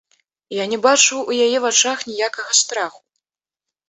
Я 0.61 0.65
не 0.71 0.77
бачыў 0.85 1.19
у 1.33 1.35
яе 1.47 1.59
вачах 1.65 1.99
ніякага 2.13 2.57
страху. 2.61 2.99